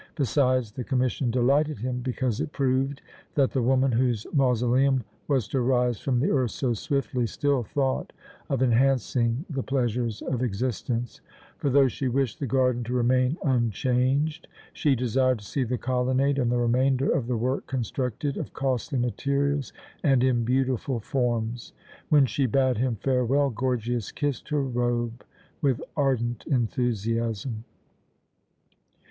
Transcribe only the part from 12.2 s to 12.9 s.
the garden